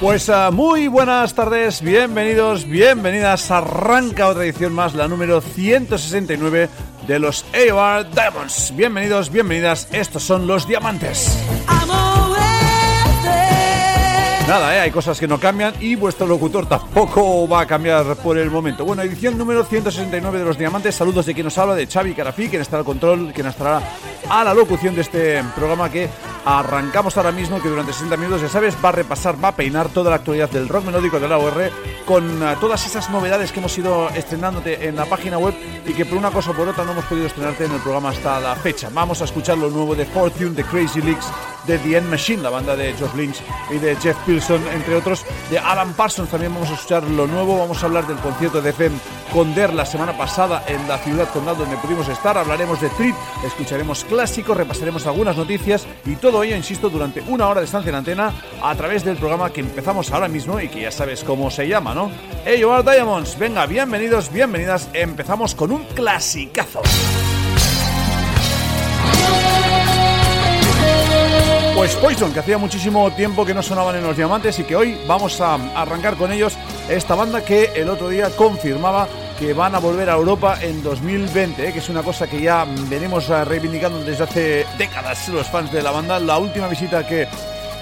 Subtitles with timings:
[0.00, 3.50] Pues uh, muy buenas tardes, bienvenidos, bienvenidas.
[3.50, 6.68] Arranca otra edición más, la número 169
[7.08, 8.72] de los AOR Diamonds.
[8.76, 9.88] Bienvenidos, bienvenidas.
[9.90, 11.36] Estos son los diamantes.
[14.48, 14.80] Nada, ¿eh?
[14.80, 18.82] hay cosas que no cambian y vuestro locutor tampoco va a cambiar por el momento.
[18.82, 20.94] Bueno, edición número 169 de Los Diamantes.
[20.94, 23.82] Saludos de quien nos habla, de Xavi Carafí, quien estará al control, quien estará
[24.30, 26.08] a la locución de este programa que
[26.44, 29.88] arrancamos ahora mismo, que durante 60 minutos, ya sabes, va a repasar, va a peinar
[29.88, 31.70] toda la actualidad del rock melódico de la OR
[32.04, 35.54] con uh, todas esas novedades que hemos ido estrenándote en la página web
[35.86, 38.10] y que por una cosa o por otra no hemos podido estrenarte en el programa
[38.10, 38.88] hasta la fecha.
[38.92, 41.26] Vamos a escuchar lo nuevo de Fortune, de Crazy Leaks,
[41.66, 45.24] de The End Machine, la banda de George Lynch y de Jeff Pilson, entre otros,
[45.50, 46.30] de Alan Parsons.
[46.30, 48.92] También vamos a escuchar lo nuevo, vamos a hablar del concierto de FEM
[49.32, 52.38] con Der la semana pasada en la ciudad condal donde pudimos estar.
[52.38, 53.14] Hablaremos de Trip,
[53.44, 57.96] escucharemos clásicos, repasaremos algunas noticias y todo ello, insisto, durante una hora de estancia en
[57.96, 58.32] antena
[58.62, 61.94] a través del programa que empezamos ahora mismo y que ya sabes cómo se llama,
[61.94, 62.10] ¿no?
[62.44, 63.38] Hey, you Diamonds.
[63.38, 64.88] Venga, bienvenidos, bienvenidas.
[64.92, 66.82] Empezamos con un clasicazo.
[71.78, 74.98] Pues Poison, que hacía muchísimo tiempo que no sonaban en los diamantes y que hoy
[75.06, 79.06] vamos a arrancar con ellos esta banda que el otro día confirmaba
[79.38, 81.72] que van a volver a Europa en 2020, ¿eh?
[81.72, 85.90] que es una cosa que ya venimos reivindicando desde hace décadas los fans de la
[85.90, 86.18] banda.
[86.20, 87.26] La última visita que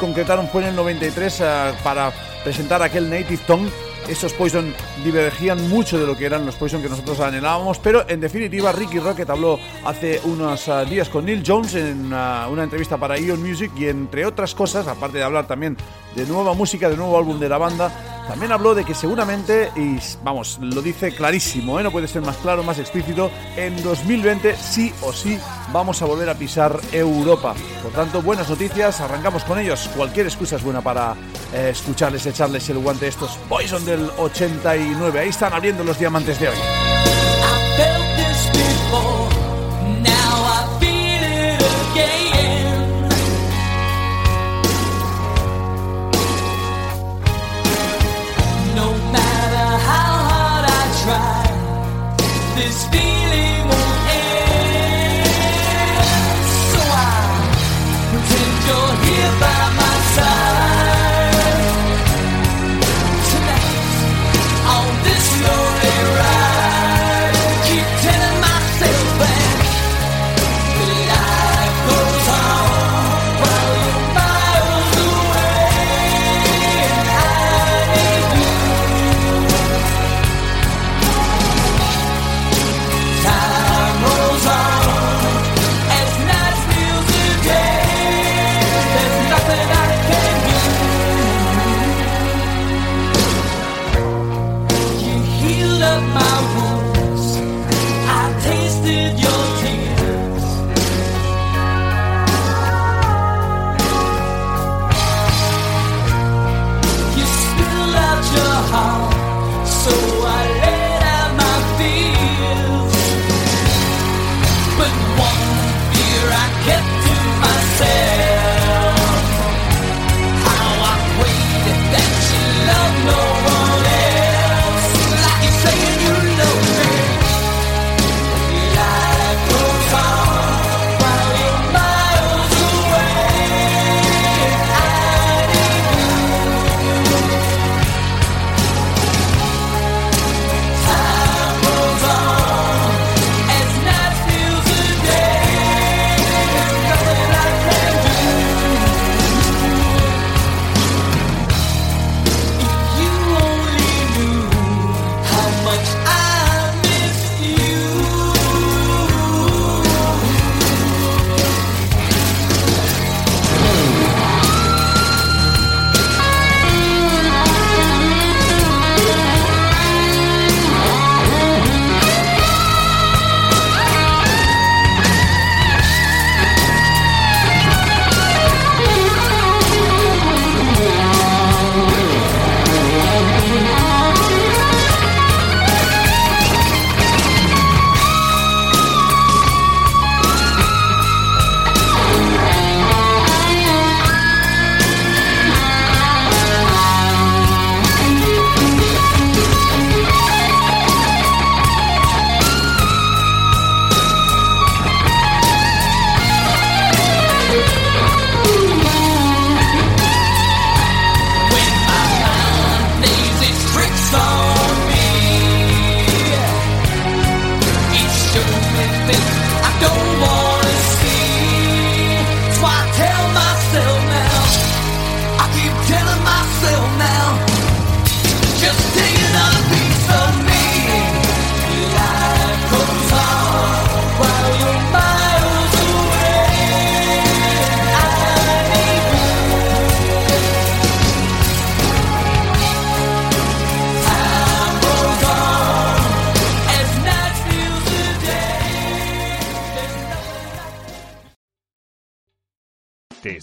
[0.00, 1.44] concretaron fue en el 93 uh,
[1.84, 2.10] para
[2.42, 3.70] presentar aquel Native Tongue
[4.08, 4.72] esos Poison
[5.04, 9.00] divergían mucho de lo que eran los Poison que nosotros anhelábamos, pero en definitiva Ricky
[9.00, 13.42] Rocket habló hace unos uh, días con Neil Jones en uh, una entrevista para Ion
[13.42, 15.76] Music y entre otras cosas, aparte de hablar también
[16.14, 19.98] de nueva música, de nuevo álbum de la banda, también habló de que seguramente, y
[20.22, 21.82] vamos, lo dice clarísimo, ¿eh?
[21.82, 25.38] no puede ser más claro, más explícito, en 2020 sí o sí
[25.72, 27.54] vamos a volver a pisar Europa.
[27.82, 29.88] Por tanto, buenas noticias, arrancamos con ellos.
[29.96, 31.14] Cualquier excusa es buena para
[31.52, 35.20] eh, escucharles, echarles el guante a estos Poison del 89.
[35.20, 36.85] Ahí están abriendo los diamantes de hoy.